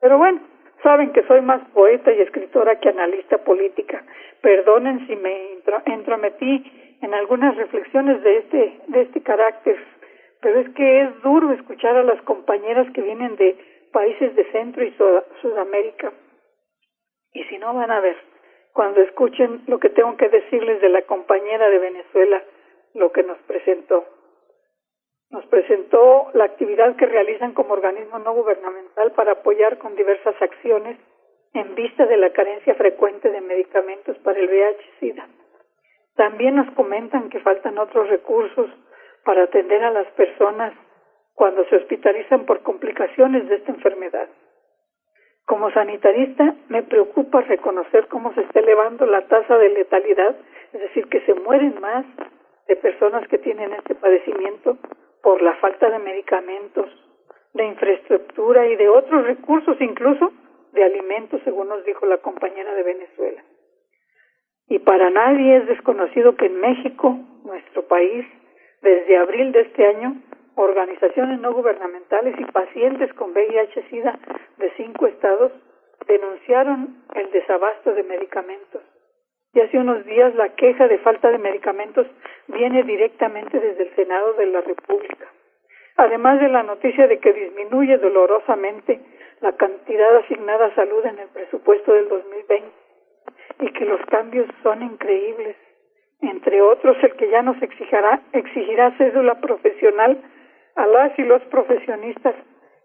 Pero 0.00 0.18
bueno, 0.18 0.40
saben 0.82 1.12
que 1.12 1.22
soy 1.24 1.40
más 1.40 1.60
poeta 1.70 2.12
y 2.12 2.20
escritora 2.20 2.78
que 2.80 2.88
analista 2.88 3.38
política. 3.38 4.04
Perdonen 4.40 5.06
si 5.06 5.16
me 5.16 5.58
entrometí 5.86 6.96
en 7.02 7.14
algunas 7.14 7.56
reflexiones 7.56 8.22
de 8.22 8.38
este, 8.38 8.80
de 8.88 9.02
este 9.02 9.22
carácter, 9.22 9.76
pero 10.40 10.60
es 10.60 10.68
que 10.70 11.02
es 11.02 11.22
duro 11.22 11.52
escuchar 11.52 11.96
a 11.96 12.02
las 12.02 12.20
compañeras 12.22 12.90
que 12.92 13.02
vienen 13.02 13.36
de 13.36 13.56
países 13.92 14.34
de 14.36 14.44
Centro 14.52 14.84
y 14.84 14.94
Sudamérica. 15.42 16.12
Y 17.32 17.44
si 17.44 17.58
no 17.58 17.74
van 17.74 17.90
a 17.90 18.00
ver, 18.00 18.16
cuando 18.72 19.00
escuchen 19.00 19.62
lo 19.66 19.78
que 19.78 19.90
tengo 19.90 20.16
que 20.16 20.28
decirles 20.28 20.80
de 20.80 20.88
la 20.88 21.02
compañera 21.02 21.68
de 21.68 21.78
Venezuela, 21.78 22.42
lo 22.94 23.12
que 23.12 23.22
nos 23.22 23.38
presentó. 23.38 24.04
Nos 25.30 25.44
presentó 25.46 26.30
la 26.32 26.44
actividad 26.44 26.96
que 26.96 27.06
realizan 27.06 27.52
como 27.52 27.74
organismo 27.74 28.18
no 28.18 28.32
gubernamental 28.32 29.12
para 29.12 29.32
apoyar 29.32 29.78
con 29.78 29.94
diversas 29.94 30.40
acciones 30.40 30.98
en 31.52 31.74
vista 31.74 32.06
de 32.06 32.16
la 32.16 32.30
carencia 32.30 32.74
frecuente 32.74 33.30
de 33.30 33.40
medicamentos 33.40 34.16
para 34.18 34.38
el 34.38 34.48
VIH-Sida. 34.48 35.28
También 36.16 36.56
nos 36.56 36.70
comentan 36.74 37.28
que 37.28 37.40
faltan 37.40 37.78
otros 37.78 38.08
recursos 38.08 38.70
para 39.24 39.44
atender 39.44 39.84
a 39.84 39.90
las 39.90 40.06
personas 40.12 40.72
cuando 41.34 41.64
se 41.66 41.76
hospitalizan 41.76 42.46
por 42.46 42.62
complicaciones 42.62 43.48
de 43.48 43.56
esta 43.56 43.70
enfermedad. 43.70 44.28
Como 45.44 45.70
sanitarista, 45.70 46.54
me 46.68 46.82
preocupa 46.82 47.42
reconocer 47.42 48.08
cómo 48.08 48.34
se 48.34 48.40
está 48.40 48.60
elevando 48.60 49.06
la 49.06 49.26
tasa 49.28 49.56
de 49.56 49.68
letalidad, 49.70 50.36
es 50.72 50.80
decir, 50.80 51.06
que 51.08 51.20
se 51.20 51.34
mueren 51.34 51.80
más 51.80 52.04
de 52.66 52.76
personas 52.76 53.26
que 53.28 53.38
tienen 53.38 53.72
este 53.72 53.94
padecimiento 53.94 54.76
por 55.22 55.42
la 55.42 55.54
falta 55.56 55.90
de 55.90 55.98
medicamentos, 55.98 56.86
de 57.54 57.66
infraestructura 57.66 58.66
y 58.66 58.76
de 58.76 58.88
otros 58.88 59.26
recursos, 59.26 59.80
incluso 59.80 60.32
de 60.72 60.84
alimentos, 60.84 61.40
según 61.44 61.68
nos 61.68 61.84
dijo 61.84 62.06
la 62.06 62.18
compañera 62.18 62.74
de 62.74 62.82
Venezuela. 62.82 63.42
Y 64.68 64.78
para 64.80 65.10
nadie 65.10 65.56
es 65.56 65.66
desconocido 65.66 66.36
que 66.36 66.46
en 66.46 66.60
México, 66.60 67.16
nuestro 67.44 67.86
país, 67.88 68.26
desde 68.82 69.16
abril 69.16 69.52
de 69.52 69.62
este 69.62 69.86
año, 69.86 70.22
organizaciones 70.56 71.40
no 71.40 71.52
gubernamentales 71.52 72.34
y 72.38 72.44
pacientes 72.46 73.12
con 73.14 73.32
VIH-Sida 73.32 74.18
de 74.58 74.70
cinco 74.76 75.06
estados 75.06 75.52
denunciaron 76.06 77.02
el 77.14 77.30
desabasto 77.30 77.94
de 77.94 78.02
medicamentos. 78.02 78.82
Y 79.54 79.60
hace 79.60 79.78
unos 79.78 80.04
días 80.04 80.34
la 80.34 80.50
queja 80.50 80.88
de 80.88 80.98
falta 80.98 81.30
de 81.30 81.38
medicamentos 81.38 82.06
viene 82.48 82.82
directamente 82.82 83.58
desde 83.58 83.84
el 83.84 83.94
Senado 83.94 84.34
de 84.34 84.46
la 84.46 84.60
República. 84.60 85.26
Además 85.96 86.40
de 86.40 86.48
la 86.48 86.62
noticia 86.62 87.06
de 87.06 87.18
que 87.18 87.32
disminuye 87.32 87.98
dolorosamente 87.98 89.00
la 89.40 89.52
cantidad 89.56 90.16
asignada 90.16 90.66
a 90.66 90.74
salud 90.74 91.04
en 91.06 91.18
el 91.18 91.28
presupuesto 91.28 91.92
del 91.92 92.08
2020 92.08 92.68
y 93.60 93.72
que 93.72 93.84
los 93.84 94.00
cambios 94.06 94.46
son 94.62 94.82
increíbles, 94.82 95.56
entre 96.20 96.60
otros 96.62 96.96
el 97.02 97.14
que 97.14 97.28
ya 97.30 97.42
nos 97.42 97.60
exigirá, 97.62 98.22
exigirá 98.32 98.96
cédula 98.98 99.40
profesional 99.40 100.22
a 100.76 100.86
las 100.86 101.18
y 101.18 101.22
los 101.22 101.42
profesionistas 101.44 102.34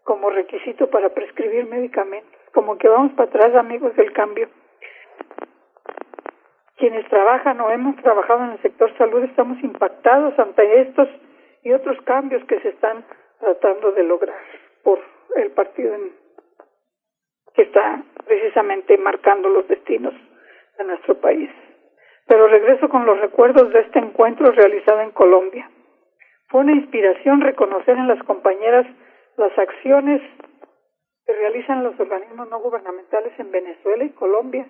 como 0.03 0.29
requisito 0.29 0.89
para 0.89 1.09
prescribir 1.09 1.65
medicamentos. 1.67 2.31
Como 2.53 2.77
que 2.77 2.87
vamos 2.87 3.13
para 3.13 3.29
atrás, 3.29 3.55
amigos 3.55 3.95
del 3.95 4.11
cambio. 4.13 4.49
Quienes 6.77 7.07
trabajan 7.07 7.59
o 7.61 7.69
hemos 7.69 7.95
trabajado 7.97 8.45
en 8.45 8.51
el 8.51 8.61
sector 8.61 8.95
salud 8.97 9.23
estamos 9.23 9.61
impactados 9.63 10.37
ante 10.39 10.81
estos 10.81 11.07
y 11.63 11.71
otros 11.71 11.97
cambios 12.01 12.43
que 12.45 12.59
se 12.61 12.69
están 12.69 13.05
tratando 13.39 13.91
de 13.91 14.03
lograr 14.03 14.35
por 14.83 14.99
el 15.35 15.51
partido 15.51 15.95
que 17.53 17.61
está 17.61 18.03
precisamente 18.25 18.97
marcando 18.97 19.49
los 19.49 19.67
destinos 19.67 20.13
de 20.77 20.83
nuestro 20.85 21.15
país. 21.21 21.49
Pero 22.25 22.47
regreso 22.47 22.89
con 22.89 23.05
los 23.05 23.19
recuerdos 23.19 23.71
de 23.71 23.81
este 23.81 23.99
encuentro 23.99 24.51
realizado 24.51 25.01
en 25.01 25.11
Colombia. 25.11 25.69
Fue 26.47 26.61
una 26.61 26.73
inspiración 26.73 27.41
reconocer 27.41 27.97
en 27.97 28.07
las 28.07 28.21
compañeras 28.23 28.87
las 29.37 29.55
acciones 29.57 30.21
que 31.25 31.33
realizan 31.33 31.83
los 31.83 31.99
organismos 31.99 32.49
no 32.49 32.59
gubernamentales 32.59 33.33
en 33.39 33.51
Venezuela 33.51 34.03
y 34.03 34.09
Colombia 34.09 34.65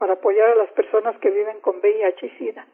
para 0.00 0.14
apoyar 0.14 0.48
a 0.48 0.54
las 0.56 0.70
personas 0.72 1.16
que 1.18 1.30
viven 1.30 1.60
con 1.60 1.76
VIH 1.76 2.26
y 2.26 2.30
SIDA. 2.30 2.66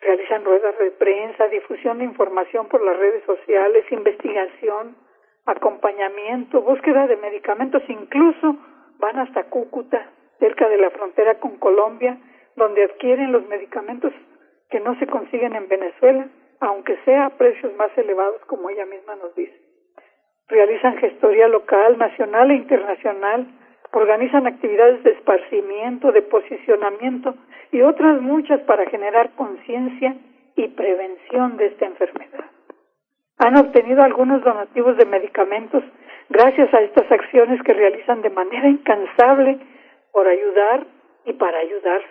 Realizan 0.00 0.44
ruedas 0.44 0.78
de 0.78 0.92
prensa, 0.92 1.48
difusión 1.48 1.98
de 1.98 2.04
información 2.04 2.68
por 2.68 2.82
las 2.82 2.96
redes 2.96 3.24
sociales, 3.24 3.84
investigación, 3.90 4.96
acompañamiento, 5.44 6.62
búsqueda 6.62 7.08
de 7.08 7.16
medicamentos, 7.16 7.82
incluso 7.88 8.56
van 8.98 9.18
hasta 9.18 9.50
Cúcuta, 9.50 10.10
cerca 10.38 10.68
de 10.68 10.78
la 10.78 10.90
frontera 10.90 11.40
con 11.40 11.58
Colombia, 11.58 12.16
donde 12.56 12.84
adquieren 12.84 13.32
los 13.32 13.46
medicamentos 13.48 14.12
que 14.70 14.80
no 14.80 14.98
se 15.00 15.06
consiguen 15.06 15.56
en 15.56 15.68
Venezuela 15.68 16.28
aunque 16.62 16.96
sea 17.04 17.26
a 17.26 17.30
precios 17.30 17.74
más 17.74 17.90
elevados, 17.98 18.40
como 18.46 18.70
ella 18.70 18.86
misma 18.86 19.16
nos 19.16 19.34
dice. 19.34 19.60
Realizan 20.46 20.96
gestoría 20.98 21.48
local, 21.48 21.98
nacional 21.98 22.52
e 22.52 22.54
internacional, 22.54 23.48
organizan 23.92 24.46
actividades 24.46 25.02
de 25.04 25.12
esparcimiento, 25.12 26.12
de 26.12 26.22
posicionamiento 26.22 27.34
y 27.70 27.82
otras 27.82 28.20
muchas 28.20 28.60
para 28.62 28.86
generar 28.86 29.30
conciencia 29.36 30.16
y 30.56 30.68
prevención 30.68 31.56
de 31.56 31.66
esta 31.66 31.86
enfermedad. 31.86 32.44
Han 33.38 33.56
obtenido 33.56 34.02
algunos 34.02 34.42
donativos 34.42 34.96
de 34.96 35.06
medicamentos 35.06 35.82
gracias 36.28 36.72
a 36.72 36.80
estas 36.80 37.10
acciones 37.10 37.62
que 37.62 37.74
realizan 37.74 38.22
de 38.22 38.30
manera 38.30 38.68
incansable 38.68 39.58
por 40.12 40.26
ayudar 40.26 40.86
y 41.24 41.32
para 41.34 41.58
ayudarse. 41.58 42.08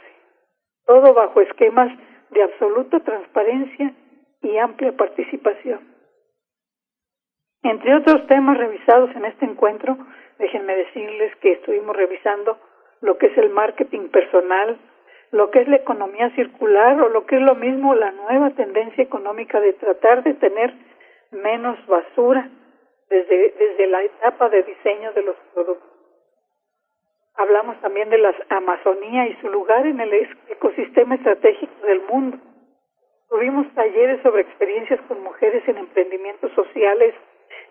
Todo 0.86 1.14
bajo 1.14 1.42
esquemas 1.42 1.92
de 2.32 2.44
absoluta 2.44 3.00
transparencia 3.00 3.94
y 4.42 4.58
amplia 4.58 4.92
participación. 4.96 5.80
Entre 7.64 7.96
otros 7.96 8.26
temas 8.28 8.58
revisados 8.58 9.16
en 9.16 9.26
este 9.26 9.46
encuentro, 9.46 9.98
déjenme 10.42 10.76
decirles 10.76 11.36
que 11.38 11.54
estuvimos 11.54 11.96
revisando 11.96 12.58
lo 13.00 13.18
que 13.18 13.28
es 13.28 13.38
el 13.38 13.50
marketing 13.50 14.10
personal, 14.10 14.78
lo 15.32 15.50
que 15.50 15.62
es 15.62 15.68
la 15.68 15.78
economía 15.78 16.30
circular 16.32 17.02
o 17.02 17.10
lo 17.10 17.26
que 17.26 17.38
es 17.38 17.42
lo 17.42 17.56
mismo 17.56 17.96
la 17.96 18.12
nueva 18.12 18.50
tendencia 18.52 19.04
económica 19.04 19.62
de 19.62 19.74
tratar 19.74 20.24
de 20.24 20.34
tener 20.34 20.74
menos 21.32 21.78
basura 21.88 22.50
desde, 23.10 23.54
desde 23.58 23.88
la 23.88 24.04
etapa 24.04 24.50
de 24.50 24.64
diseño 24.64 25.14
de 25.14 25.24
los 25.24 25.36
productos. 25.54 25.90
Hablamos 27.36 27.80
también 27.80 28.10
de 28.10 28.18
la 28.18 28.36
Amazonía 28.50 29.28
y 29.28 29.36
su 29.42 29.50
lugar 29.50 29.88
en 29.88 30.02
el 30.02 30.14
ecosistema 30.50 31.16
estratégico 31.16 31.86
del 31.86 32.02
mundo 32.02 32.38
Tuvimos 33.32 33.66
talleres 33.76 34.22
sobre 34.24 34.42
experiencias 34.42 35.00
con 35.08 35.24
mujeres 35.24 35.66
en 35.66 35.78
emprendimientos 35.78 36.52
sociales, 36.52 37.16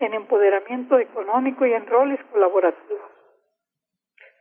en 0.00 0.14
empoderamiento 0.14 0.98
económico 0.98 1.66
y 1.66 1.72
en 1.72 1.86
roles 1.86 2.18
colaborativos. 2.32 3.10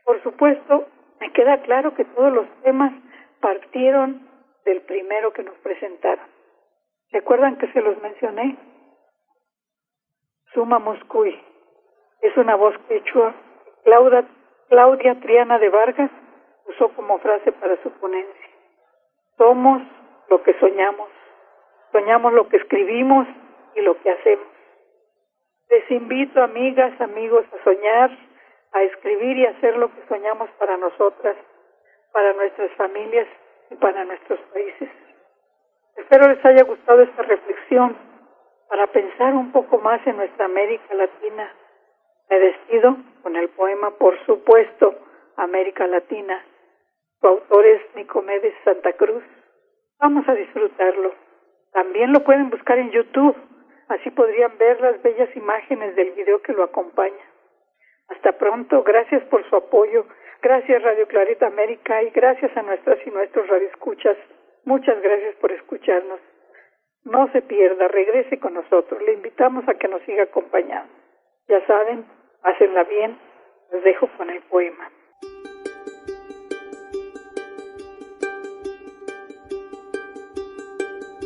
Por 0.04 0.22
supuesto, 0.22 0.88
me 1.20 1.32
queda 1.32 1.60
claro 1.62 1.94
que 1.94 2.04
todos 2.04 2.32
los 2.32 2.46
temas 2.62 2.92
partieron 3.40 4.26
del 4.64 4.80
primero 4.82 5.32
que 5.32 5.42
nos 5.42 5.54
presentaron. 5.58 6.26
¿Recuerdan 7.12 7.58
que 7.58 7.70
se 7.72 7.80
los 7.80 8.00
mencioné? 8.02 8.56
Suma 10.54 10.78
Moscuy. 10.78 11.38
Es 12.22 12.36
una 12.36 12.54
voz 12.56 12.76
quechua. 12.88 13.34
Claudia, 13.84 14.24
Claudia 14.68 15.20
Triana 15.20 15.58
de 15.58 15.68
Vargas 15.68 16.10
usó 16.66 16.88
como 16.90 17.18
frase 17.18 17.52
para 17.52 17.80
su 17.82 17.90
ponencia. 17.92 18.48
Somos 19.36 19.82
lo 20.28 20.42
que 20.42 20.58
soñamos, 20.60 21.08
soñamos 21.92 22.32
lo 22.32 22.48
que 22.48 22.58
escribimos 22.58 23.26
y 23.74 23.80
lo 23.80 24.00
que 24.00 24.10
hacemos. 24.10 24.59
Les 25.70 25.88
invito, 25.92 26.42
amigas, 26.42 27.00
amigos, 27.00 27.44
a 27.52 27.62
soñar, 27.62 28.10
a 28.72 28.82
escribir 28.82 29.38
y 29.38 29.46
hacer 29.46 29.76
lo 29.76 29.88
que 29.88 30.02
soñamos 30.08 30.50
para 30.58 30.76
nosotras, 30.76 31.36
para 32.12 32.32
nuestras 32.32 32.72
familias 32.72 33.28
y 33.70 33.76
para 33.76 34.04
nuestros 34.04 34.40
países. 34.52 34.90
Espero 35.96 36.28
les 36.28 36.44
haya 36.44 36.64
gustado 36.64 37.02
esta 37.02 37.22
reflexión 37.22 37.96
para 38.68 38.88
pensar 38.88 39.34
un 39.34 39.52
poco 39.52 39.78
más 39.78 40.04
en 40.06 40.16
nuestra 40.16 40.46
América 40.46 40.92
Latina. 40.94 41.54
Me 42.28 42.38
despido 42.40 42.96
con 43.22 43.36
el 43.36 43.48
poema, 43.50 43.90
por 43.92 44.18
supuesto, 44.26 44.94
América 45.36 45.86
Latina. 45.86 46.44
Su 47.20 47.28
autor 47.28 47.66
es 47.66 47.80
Nicomedes 47.94 48.54
Santa 48.64 48.92
Cruz. 48.94 49.22
Vamos 50.00 50.28
a 50.28 50.34
disfrutarlo. 50.34 51.12
También 51.72 52.12
lo 52.12 52.24
pueden 52.24 52.50
buscar 52.50 52.78
en 52.78 52.90
YouTube. 52.90 53.36
Así 53.90 54.08
podrían 54.10 54.56
ver 54.56 54.80
las 54.80 55.02
bellas 55.02 55.28
imágenes 55.34 55.96
del 55.96 56.12
video 56.12 56.40
que 56.42 56.52
lo 56.52 56.62
acompaña. 56.62 57.26
Hasta 58.06 58.38
pronto. 58.38 58.84
Gracias 58.84 59.24
por 59.24 59.44
su 59.50 59.56
apoyo. 59.56 60.06
Gracias 60.40 60.80
Radio 60.84 61.08
Clarita 61.08 61.48
América 61.48 62.00
y 62.04 62.10
gracias 62.10 62.56
a 62.56 62.62
nuestras 62.62 63.04
y 63.04 63.10
nuestros 63.10 63.48
radioescuchas. 63.48 64.16
Muchas 64.64 65.02
gracias 65.02 65.34
por 65.40 65.50
escucharnos. 65.50 66.20
No 67.02 67.32
se 67.32 67.42
pierda, 67.42 67.88
regrese 67.88 68.38
con 68.38 68.54
nosotros. 68.54 69.02
Le 69.02 69.14
invitamos 69.14 69.68
a 69.68 69.74
que 69.74 69.88
nos 69.88 70.02
siga 70.02 70.22
acompañando. 70.22 70.92
Ya 71.48 71.66
saben, 71.66 72.06
hácenla 72.44 72.84
bien. 72.84 73.18
Les 73.72 73.82
dejo 73.82 74.08
con 74.16 74.30
el 74.30 74.40
poema. 74.42 74.88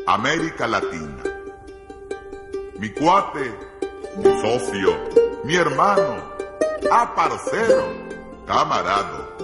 América 0.06 0.66
Latina. 0.66 1.33
Mi 2.84 2.90
cuate, 2.90 3.50
mi 4.18 4.24
socio, 4.42 4.92
mi 5.44 5.54
hermano, 5.56 6.22
aparcero, 6.92 7.82
camarado, 8.46 9.38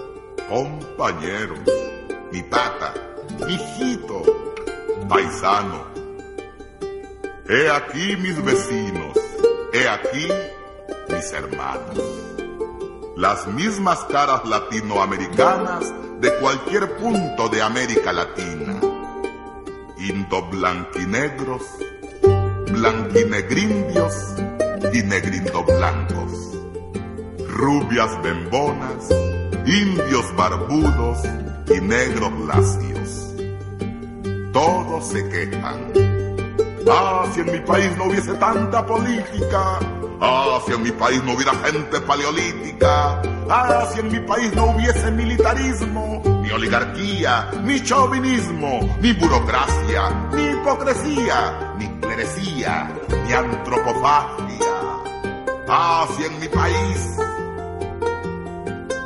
compañero, 0.47 1.55
mi 2.31 2.43
pata, 2.43 2.93
hijito, 3.49 4.23
paisano. 5.09 5.87
He 7.49 7.71
aquí 7.71 8.15
mis 8.19 8.45
vecinos, 8.45 9.17
he 9.73 9.89
aquí 9.89 10.29
mis 11.09 11.33
hermanos. 11.33 11.99
Las 13.17 13.47
mismas 13.47 14.01
caras 14.01 14.45
latinoamericanas 14.45 15.91
de 16.21 16.31
cualquier 16.41 16.95
punto 16.99 17.49
de 17.49 17.63
América 17.63 18.13
Latina. 18.13 18.79
Indo-blanquinegros, 19.97 21.63
blanquinegrindios 22.73 24.15
y 24.93 25.03
negrindo-blancos. 25.03 26.59
Rubias 27.49 28.23
bembonas, 28.23 29.11
indios 29.67 30.35
barbudos 30.37 31.19
y 31.69 31.81
negros 31.81 32.33
lacios. 32.47 33.35
Todos 34.53 35.09
se 35.09 35.29
quejan. 35.29 35.93
Ah, 36.91 37.25
si 37.33 37.41
en 37.41 37.53
mi 37.53 37.61
país 37.61 37.97
no 37.97 38.07
hubiese 38.07 38.35
tanta 38.35 38.85
política. 38.85 39.79
Ah, 40.21 40.59
si 40.67 40.73
en 40.73 40.83
mi 40.83 40.91
país 40.91 41.23
no 41.25 41.35
hubiera 41.35 41.55
gente 41.65 42.01
paleolítica. 42.01 43.23
Ah, 43.49 43.89
si 43.93 44.01
en 44.01 44.11
mi 44.11 44.21
país 44.21 44.53
no 44.55 44.67
hubiese 44.67 45.11
militarismo, 45.11 46.23
ni 46.43 46.51
oligarquía, 46.51 47.51
ni 47.63 47.83
chauvinismo, 47.83 48.81
ni 49.01 49.13
burocracia, 49.13 50.29
ni 50.33 50.51
hipocresía, 50.51 51.70
clerecía, 52.21 52.91
ni 53.25 53.33
antropofagia. 53.33 54.67
Ah, 55.69 56.07
si 56.17 56.25
en 56.25 56.41
mi 56.41 56.49
país 56.49 57.17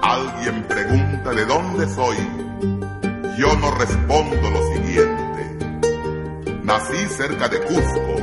alguien 0.03 0.62
pregunta 0.64 1.31
de 1.31 1.44
dónde 1.44 1.88
soy, 1.94 2.16
yo 3.38 3.55
no 3.57 3.70
respondo 3.72 4.50
lo 4.50 4.74
siguiente. 4.74 5.22
Nací 6.62 7.07
cerca 7.09 7.48
de 7.48 7.61
Cusco, 7.61 8.16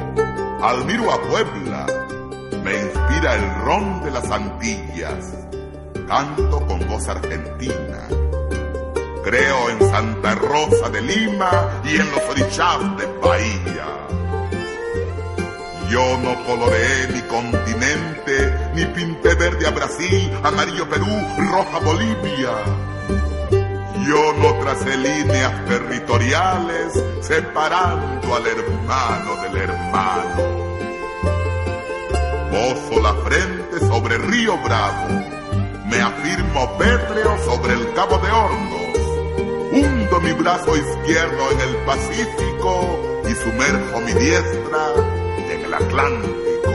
admiro 0.62 1.12
a 1.12 1.22
Puebla, 1.22 1.86
me 2.64 2.74
inspira 2.74 3.36
el 3.36 3.56
ron 3.64 4.04
de 4.04 4.12
las 4.12 4.30
Antillas, 4.30 5.38
canto 6.08 6.66
con 6.68 6.88
voz 6.88 7.08
argentina. 7.08 8.08
Creo 9.24 9.70
en 9.70 9.80
Santa 9.92 10.36
Rosa 10.36 10.90
de 10.90 11.02
Lima 11.02 11.82
y 11.86 11.96
en 11.96 12.12
los 12.12 12.24
orichás 12.30 12.98
de 12.98 13.06
Bahía. 13.22 14.02
Yo 15.92 16.18
no 16.20 16.42
coloreé 16.46 17.10
mi 17.10 17.22
continente, 17.24 18.72
ni 18.74 18.86
pinté 18.86 19.36
verde 19.36 19.68
a 19.68 19.72
Brasil, 19.72 20.32
amarillo 20.42 20.88
Perú, 20.88 21.06
roja 21.52 21.80
Bolivia. 21.80 22.52
Yo 24.08 24.34
no 24.40 24.54
tracé 24.62 24.96
líneas 24.96 25.66
territoriales 25.66 26.94
separando 27.20 28.36
al 28.36 28.48
hermano 28.48 29.36
del 29.44 29.58
hermano. 29.58 30.36
Poso 32.52 33.02
la 33.02 33.14
frente 33.26 33.80
sobre 33.86 34.18
Río 34.18 34.58
Bravo, 34.64 35.10
me 35.88 36.00
afirmo 36.00 36.78
pétreo 36.78 37.38
sobre 37.44 37.74
el 37.74 37.94
Cabo 37.96 38.18
de 38.20 38.32
Hornos, 38.32 38.98
hundo 39.74 40.22
mi 40.22 40.32
brazo 40.32 40.74
izquierdo 40.74 41.52
en 41.52 41.60
el 41.60 41.76
Pacífico 41.86 43.22
y 43.30 43.36
sumerjo 43.36 44.00
mi 44.00 44.14
diestra 44.14 45.11
Atlántico. 45.74 46.72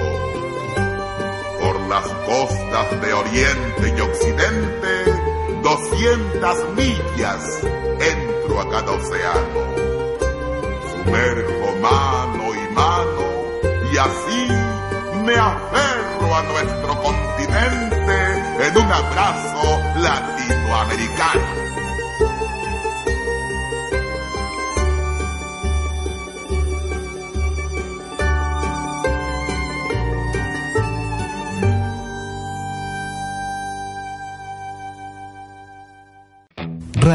Por 1.60 1.80
las 1.88 2.06
costas 2.26 3.00
de 3.00 3.12
Oriente 3.12 3.94
y 3.96 4.00
Occidente, 4.00 5.04
200 5.62 6.68
millas 6.76 7.62
entro 8.00 8.60
a 8.60 8.70
cada 8.70 8.92
océano. 8.92 9.60
Sumerjo 10.90 11.76
mano 11.80 12.54
y 12.54 12.74
mano 12.74 13.26
y 13.92 13.98
así 13.98 14.48
me 15.24 15.34
aferro 15.34 16.34
a 16.34 16.42
nuestro 16.42 17.02
continente 17.02 18.66
en 18.68 18.76
un 18.76 18.92
abrazo 18.92 19.80
latinoamericano. 19.96 21.65